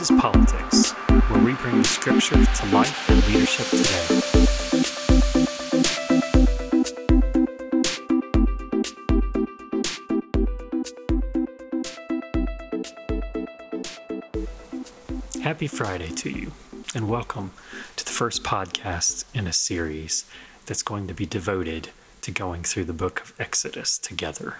[0.00, 0.92] This is Politics,
[1.28, 4.22] where we bring the scripture to life and leadership today.
[15.42, 16.52] Happy Friday to you,
[16.94, 17.50] and welcome
[17.96, 20.24] to the first podcast in a series
[20.64, 21.90] that's going to be devoted
[22.22, 24.56] to going through the book of Exodus together.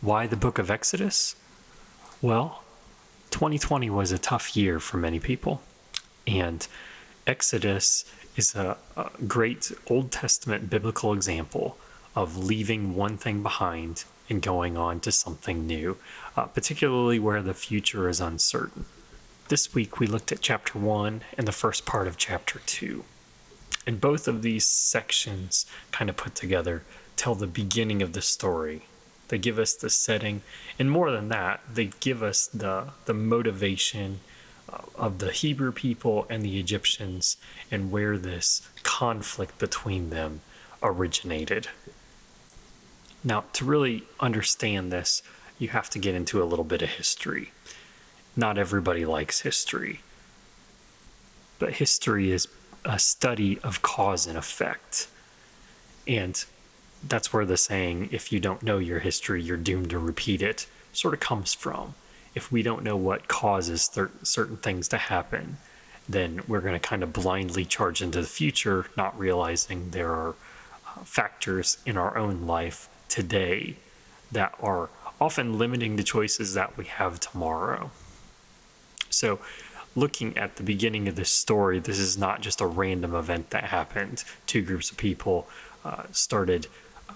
[0.00, 1.36] Why the book of Exodus?
[2.20, 2.63] Well,
[3.34, 5.60] 2020 was a tough year for many people,
[6.24, 6.68] and
[7.26, 8.04] Exodus
[8.36, 11.76] is a, a great Old Testament biblical example
[12.14, 15.96] of leaving one thing behind and going on to something new,
[16.36, 18.84] uh, particularly where the future is uncertain.
[19.48, 23.02] This week we looked at chapter 1 and the first part of chapter 2.
[23.84, 26.84] And both of these sections, kind of put together,
[27.16, 28.82] tell the beginning of the story.
[29.28, 30.42] They give us the setting,
[30.78, 34.20] and more than that, they give us the, the motivation
[34.72, 37.36] uh, of the Hebrew people and the Egyptians
[37.70, 40.40] and where this conflict between them
[40.82, 41.68] originated.
[43.22, 45.22] Now, to really understand this,
[45.58, 47.52] you have to get into a little bit of history.
[48.36, 50.00] Not everybody likes history,
[51.58, 52.48] but history is
[52.84, 55.08] a study of cause and effect.
[56.06, 56.44] And
[57.08, 60.66] that's where the saying, if you don't know your history, you're doomed to repeat it,
[60.92, 61.94] sort of comes from.
[62.34, 63.90] If we don't know what causes
[64.22, 65.58] certain things to happen,
[66.08, 70.34] then we're going to kind of blindly charge into the future, not realizing there are
[70.86, 73.76] uh, factors in our own life today
[74.32, 77.90] that are often limiting the choices that we have tomorrow.
[79.10, 79.38] So,
[79.94, 83.64] looking at the beginning of this story, this is not just a random event that
[83.64, 84.24] happened.
[84.46, 85.46] Two groups of people
[85.84, 86.66] uh, started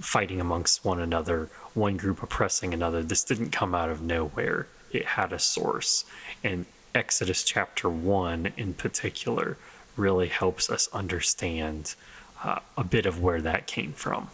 [0.00, 3.02] fighting amongst one another, one group oppressing another.
[3.02, 6.04] This didn't come out of nowhere, it had a source.
[6.42, 9.56] And Exodus chapter 1 in particular
[9.96, 11.94] really helps us understand
[12.42, 14.28] uh, a bit of where that came from.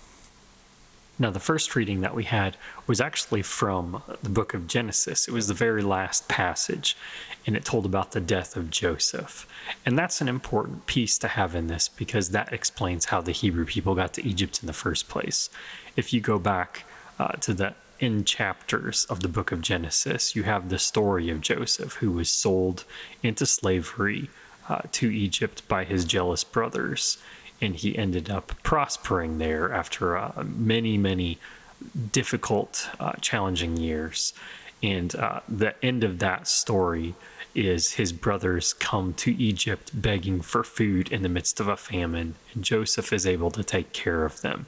[1.23, 2.57] Now, the first reading that we had
[2.89, 5.29] was actually from the book of Genesis.
[5.29, 6.97] It was the very last passage,
[7.47, 9.47] and it told about the death of Joseph.
[9.87, 13.65] And that's an important piece to have in this because that explains how the Hebrew
[13.65, 15.49] people got to Egypt in the first place.
[15.95, 16.87] If you go back
[17.21, 21.41] uh, to the end chapters of the book of Genesis, you have the story of
[21.41, 22.83] Joseph, who was sold
[23.23, 24.29] into slavery
[24.69, 27.19] uh, to Egypt by his jealous brothers
[27.63, 31.39] and he ended up prospering there after uh, many, many
[32.11, 34.35] difficult, uh, challenging years.
[34.83, 37.15] And uh, the end of that story
[37.55, 42.35] is his brothers come to Egypt begging for food in the midst of a famine,
[42.53, 44.67] and Joseph is able to take care of them.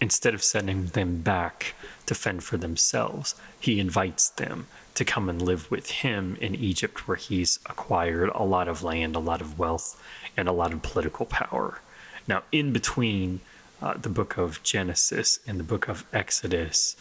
[0.00, 1.74] Instead of sending them back
[2.06, 7.08] to fend for themselves, he invites them to come and live with him in Egypt,
[7.08, 10.00] where he's acquired a lot of land, a lot of wealth,
[10.36, 11.80] and a lot of political power.
[12.28, 13.40] Now, in between
[13.82, 16.96] uh, the book of Genesis and the book of Exodus,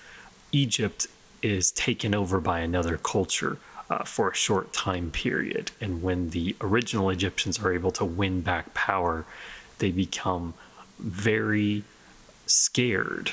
[0.52, 1.08] Egypt
[1.42, 3.58] is taken over by another culture
[3.90, 5.72] uh, for a short time period.
[5.80, 9.26] And when the original Egyptians are able to win back power,
[9.80, 10.54] they become
[11.00, 11.84] very
[12.46, 13.32] scared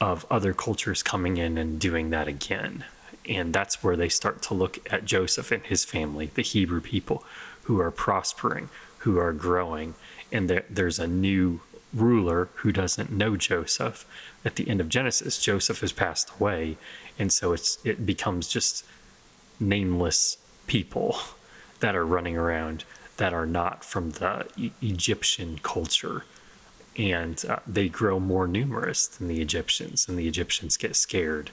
[0.00, 2.84] of other cultures coming in and doing that again.
[3.28, 7.24] And that's where they start to look at Joseph and his family, the Hebrew people,
[7.64, 8.68] who are prospering,
[8.98, 9.94] who are growing,
[10.32, 11.60] and there, there's a new
[11.92, 14.06] ruler who doesn't know Joseph.
[14.44, 16.78] At the end of Genesis, Joseph has passed away,
[17.18, 18.84] and so it's it becomes just
[19.60, 21.18] nameless people
[21.80, 22.84] that are running around
[23.18, 26.24] that are not from the e- Egyptian culture.
[26.96, 31.50] And uh, they grow more numerous than the Egyptians, and the Egyptians get scared.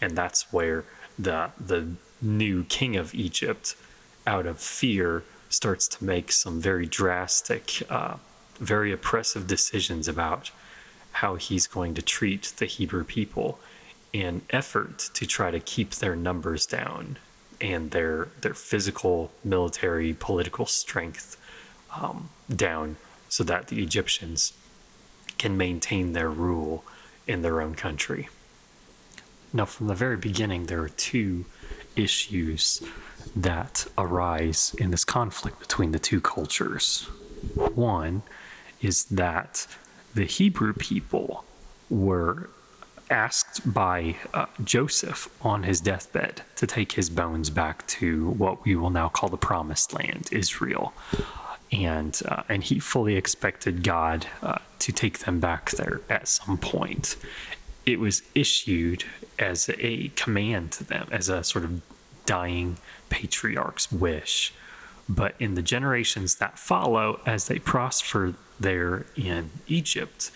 [0.00, 0.84] And that's where
[1.18, 3.76] the, the new king of Egypt,
[4.26, 8.16] out of fear, starts to make some very drastic, uh,
[8.58, 10.50] very oppressive decisions about
[11.12, 13.58] how he's going to treat the Hebrew people
[14.12, 17.18] in effort to try to keep their numbers down
[17.60, 21.36] and their their physical, military, political strength
[21.94, 22.96] um, down,
[23.28, 24.52] so that the Egyptians
[25.38, 26.84] can maintain their rule
[27.26, 28.28] in their own country.
[29.52, 31.44] Now, from the very beginning, there are two
[31.94, 32.82] issues
[33.36, 37.04] that arise in this conflict between the two cultures.
[37.74, 38.22] One
[38.80, 39.66] is that
[40.14, 41.44] the Hebrew people
[41.90, 42.48] were
[43.10, 48.74] asked by uh, Joseph on his deathbed to take his bones back to what we
[48.74, 50.94] will now call the Promised Land, Israel.
[51.70, 56.58] And, uh, and he fully expected God uh, to take them back there at some
[56.58, 57.16] point.
[57.84, 59.04] It was issued
[59.38, 61.82] as a command to them, as a sort of
[62.26, 62.78] dying
[63.10, 64.54] patriarch's wish.
[65.08, 70.30] But in the generations that follow, as they prosper there in Egypt,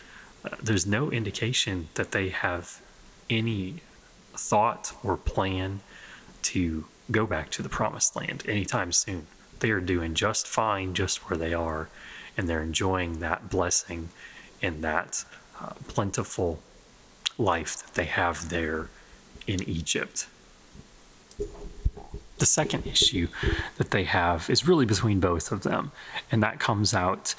[0.44, 2.82] uh, there's no indication that they have
[3.30, 3.76] any
[4.34, 5.80] thought or plan
[6.42, 9.26] to go back to the promised land anytime soon.
[9.60, 11.88] They are doing just fine just where they are,
[12.36, 14.10] and they're enjoying that blessing
[14.60, 15.24] and that
[15.60, 16.60] uh, plentiful
[17.38, 18.88] life that they have there
[19.46, 20.26] in Egypt.
[22.38, 23.28] The second issue
[23.76, 25.92] that they have is really between both of them,
[26.30, 27.34] and that comes out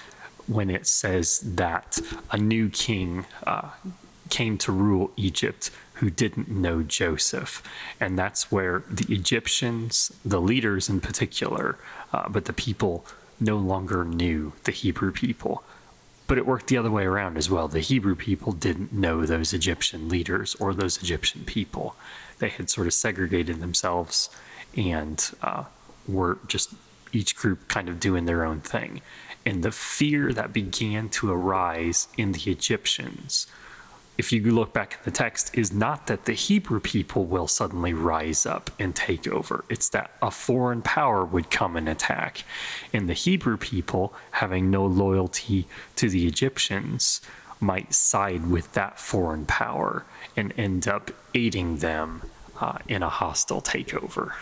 [0.48, 2.00] when it says that
[2.32, 3.70] a new king uh,
[4.30, 7.64] came to rule Egypt who didn't know Joseph.
[8.00, 11.78] And that's where the Egyptians, the leaders in particular,
[12.14, 13.06] uh, but the people
[13.40, 15.64] no longer knew the Hebrew people.
[16.28, 17.68] But it worked the other way around as well.
[17.68, 21.96] The Hebrew people didn't know those Egyptian leaders or those Egyptian people.
[22.40, 24.30] They had sort of segregated themselves
[24.76, 25.64] and uh,
[26.08, 26.74] were just
[27.14, 29.02] each group kind of doing their own thing.
[29.46, 33.48] And the fear that began to arise in the Egyptians
[34.18, 37.94] if you look back in the text, is not that the Hebrew people will suddenly
[37.94, 39.64] rise up and take over.
[39.70, 42.44] It's that a foreign power would come and attack.
[42.92, 45.68] And the Hebrew people, having no loyalty
[45.98, 47.22] to the Egyptians,
[47.60, 50.06] might side with that foreign power
[50.36, 52.24] and end up aiding them
[52.60, 54.34] uh, in a hostile takeover.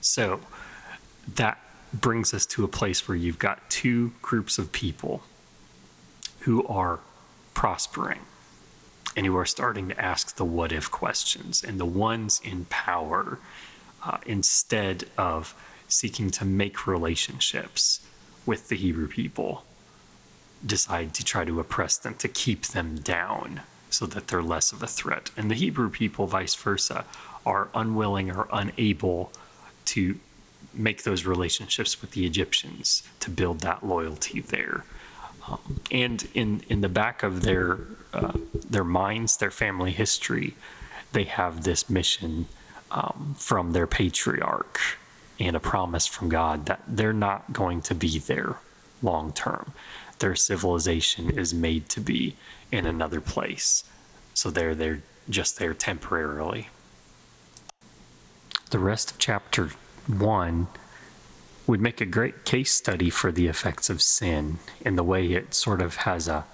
[0.00, 0.40] So
[1.36, 1.58] that
[1.92, 5.22] brings us to a place where you've got two groups of people
[6.40, 7.00] who are
[7.54, 8.20] prospering
[9.16, 11.64] and who are starting to ask the what if questions.
[11.64, 13.38] And the ones in power,
[14.04, 15.54] uh, instead of
[15.88, 18.00] seeking to make relationships
[18.46, 19.64] with the Hebrew people,
[20.64, 24.82] decide to try to oppress them, to keep them down so that they're less of
[24.82, 25.30] a threat.
[25.36, 27.04] And the Hebrew people, vice versa,
[27.46, 29.32] are unwilling or unable
[29.86, 30.18] to
[30.74, 34.84] make those relationships with the Egyptians to build that loyalty there.
[35.48, 37.78] Um, and in in the back of their
[38.12, 38.32] uh,
[38.68, 40.54] their minds, their family history,
[41.12, 42.46] they have this mission
[42.90, 44.80] um, from their patriarch
[45.40, 48.56] and a promise from God that they're not going to be there
[49.02, 49.72] long term.
[50.18, 52.36] Their civilization is made to be
[52.72, 53.84] in another place,
[54.34, 56.68] so they're they're just there temporarily.
[58.70, 59.70] The rest of chapter
[60.06, 60.68] one
[61.68, 65.54] would make a great case study for the effects of sin in the way it
[65.54, 66.44] sort of has a,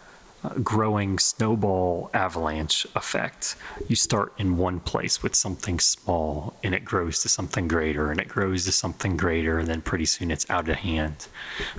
[0.62, 3.56] growing snowball avalanche effect.
[3.88, 8.20] You start in one place with something small and it grows to something greater and
[8.20, 11.28] it grows to something greater and then pretty soon it's out of hand.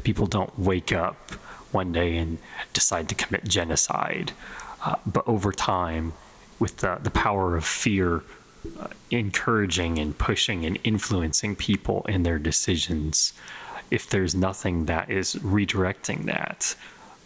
[0.04, 1.32] People don't wake up
[1.72, 2.40] one day and
[2.74, 4.32] decide to commit genocide.
[4.84, 6.14] Uh, but over time,
[6.58, 8.24] with the, the power of fear
[9.12, 13.34] encouraging and pushing and influencing people in their decisions.
[13.92, 16.76] If there's nothing that is redirecting that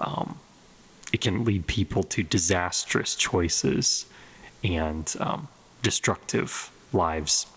[0.02, 0.40] um,
[1.12, 4.06] it can lead people to disastrous choices
[4.64, 5.48] and um,
[5.82, 7.48] destructive lives.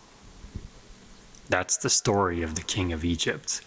[1.49, 3.61] That's the story of the king of egypt.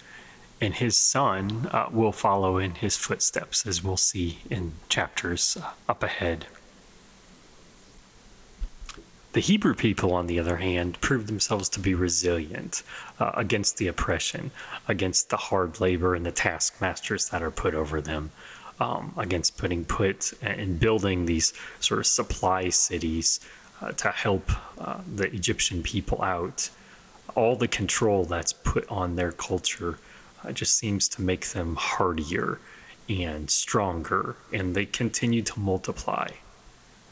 [0.62, 5.72] And his son uh, will follow in his footsteps as we'll see in chapters uh,
[5.88, 6.48] up ahead
[9.36, 12.84] the Hebrew people, on the other hand, proved themselves to be resilient
[13.20, 14.50] uh, against the oppression,
[14.88, 18.32] against the hard labor and the taskmasters that are put over them,
[18.80, 23.42] um, against putting put and building these sort of supply cities
[23.82, 24.50] uh, to help
[24.80, 26.70] uh, the Egyptian people out.
[27.36, 30.00] All the control that's put on their culture
[30.46, 32.58] uh, just seems to make them hardier
[33.10, 36.30] and stronger, and they continue to multiply.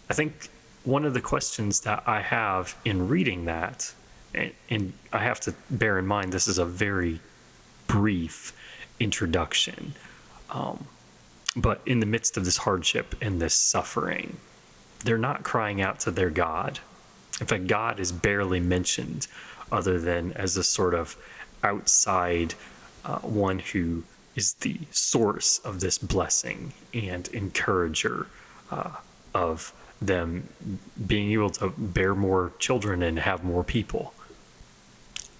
[0.09, 0.49] I think
[0.83, 3.93] one of the questions that I have in reading that,
[4.33, 7.19] and, and, I have to bear in mind this is a very
[7.87, 8.53] brief
[8.99, 9.93] introduction,
[10.49, 10.87] um,
[11.55, 14.37] but in the midst of this hardship and this suffering,
[15.03, 16.79] they're not crying out to their God.
[17.39, 19.27] In fact, God is barely mentioned
[19.71, 21.15] other than as a sort of
[21.63, 22.55] outside
[23.05, 24.03] uh, one who
[24.35, 28.27] is the source of this blessing and encourager
[28.71, 28.91] uh,
[29.33, 29.73] of
[30.07, 30.49] them
[31.07, 34.13] being able to bear more children and have more people.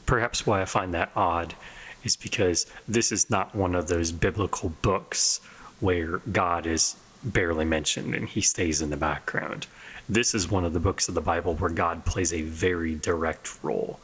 [0.06, 1.56] Perhaps why I find that odd
[2.04, 5.40] is because this is not one of those biblical books
[5.80, 9.68] where God is barely mentioned and he stays in the background.
[10.10, 13.64] This is one of the books of the Bible where God plays a very direct
[13.64, 14.00] role.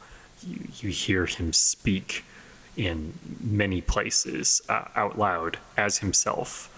[0.46, 2.24] You, you hear him speak
[2.76, 6.68] in many places uh, out loud as himself.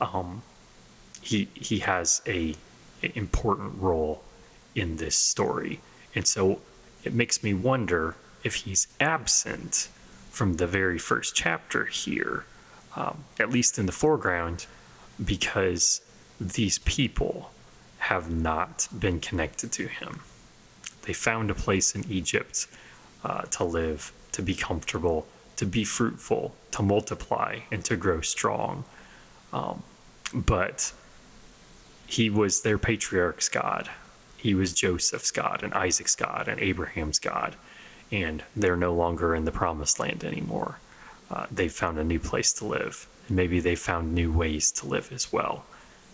[0.00, 0.42] Um,
[1.20, 2.56] he he has a
[3.16, 4.22] important role
[4.74, 5.80] in this story.
[6.14, 6.60] And so
[7.04, 9.88] it makes me wonder if he's absent
[10.30, 12.44] from the very first chapter here,
[12.96, 14.66] um, at least in the foreground,
[15.22, 16.00] because
[16.40, 17.50] these people
[17.98, 20.20] have not been connected to him.
[21.02, 22.66] They found a place in Egypt
[23.24, 28.84] uh, to live, to be comfortable, to be fruitful, to multiply, and to grow strong.
[29.52, 29.82] Um,
[30.34, 30.92] but
[32.12, 33.88] he was their patriarch's God.
[34.36, 37.56] He was Joseph's God, and Isaac's God, and Abraham's God.
[38.10, 40.78] And they're no longer in the promised land anymore.
[41.30, 43.08] Uh, they found a new place to live.
[43.26, 45.64] And maybe they found new ways to live as well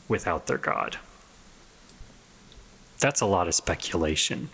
[0.06, 0.98] without their God.
[3.00, 4.50] That's a lot of speculation.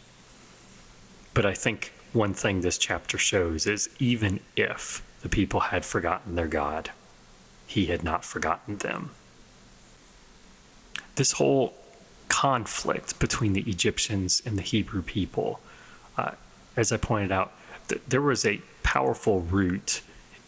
[1.35, 6.37] But I think one thing this chapter shows is even if the people had forgotten
[6.37, 6.91] their God,
[7.67, 9.11] he had not forgotten them.
[11.17, 11.75] This whole
[12.29, 15.61] conflict between the Egyptians and the Hebrew people,
[16.17, 16.33] uh,
[16.77, 17.53] as I pointed out,
[17.89, 20.03] th- there was a powerful root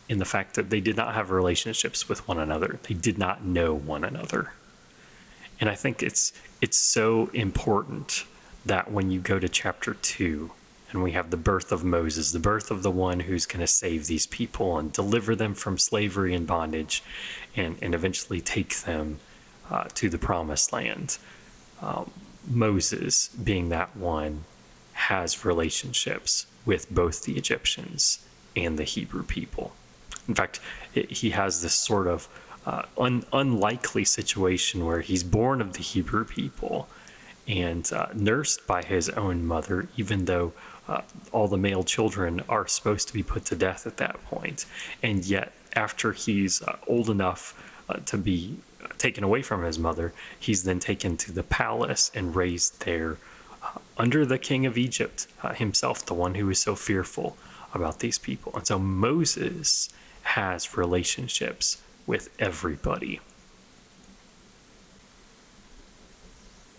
[0.08, 2.78] in the fact that they did not have relationships with one another.
[2.88, 4.52] They did not know one another.
[5.60, 8.24] And I think it's it's so important
[8.64, 10.50] that when you go to chapter 2
[10.90, 13.66] and we have the birth of Moses, the birth of the one who's going to
[13.66, 17.02] save these people and deliver them from slavery and bondage
[17.54, 19.18] and, and eventually take them
[19.70, 21.18] uh, to the promised land.
[21.80, 22.10] Um,
[22.48, 24.44] Moses, being that one,
[24.92, 28.24] has relationships with both the Egyptians
[28.56, 29.74] and the Hebrew people.
[30.28, 30.60] In fact,
[30.94, 32.28] it, he has this sort of
[32.64, 36.88] uh, un, unlikely situation where he's born of the Hebrew people
[37.46, 40.52] and uh, nursed by his own mother, even though
[40.88, 44.66] uh, all the male children are supposed to be put to death at that point.
[45.02, 47.54] And yet, after he's uh, old enough
[47.88, 48.58] uh, to be
[48.98, 53.18] taken away from his mother, he's then taken to the palace and raised there
[53.62, 57.36] uh, under the king of Egypt uh, himself, the one who is so fearful
[57.74, 58.52] about these people.
[58.54, 59.88] And so Moses
[60.22, 63.20] has relationships with everybody.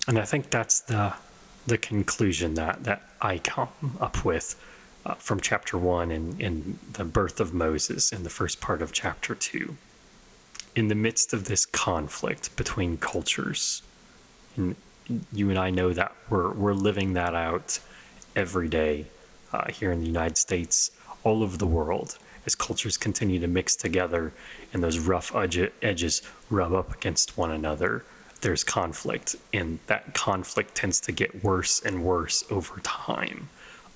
[0.08, 1.14] And I think that's the
[1.68, 4.56] the conclusion that, that I come up with
[5.06, 8.94] uh, from chapter one and in the birth of Moses in the first part of
[8.94, 9.76] chapter two.
[10.78, 13.82] In the midst of this conflict between cultures,
[14.56, 14.76] and
[15.34, 17.80] you and I know that we're, we're living that out
[18.36, 19.08] every day
[19.52, 20.92] uh, here in the United States,
[21.24, 24.34] all over the world, as cultures continue to mix together
[24.72, 25.36] and those rough
[25.82, 28.06] edges rub up against one another
[28.42, 33.50] there's conflict, and that conflict tends to get worse and worse over time,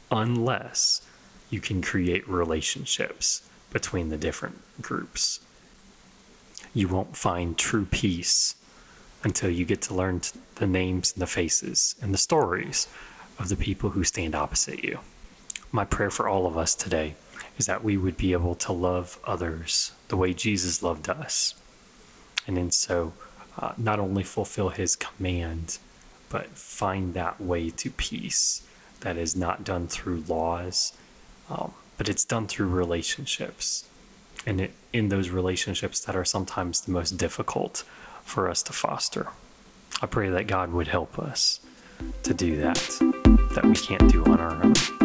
[0.09, 1.03] unless
[1.51, 5.41] you can create relationships between the different groups.
[6.73, 8.55] You won't find true peace
[9.23, 10.21] until you get to learn
[10.55, 12.87] the names and the faces and the stories
[13.37, 14.99] of the people who stand opposite you.
[15.71, 17.15] My prayer for all of us today
[17.57, 21.55] is that we would be able to love others the way Jesus loved us.
[22.47, 23.13] And in so,
[23.57, 25.77] uh, not only fulfill his command,
[26.29, 28.63] but find that way to peace
[29.01, 30.93] that is not done through laws,
[31.49, 33.85] um, but it's done through relationships.
[34.45, 37.83] And in those relationships that are sometimes the most difficult
[38.23, 39.27] for us to foster.
[40.01, 41.59] I pray that God would help us
[42.23, 42.77] to do that,
[43.53, 45.00] that we can't do on our own.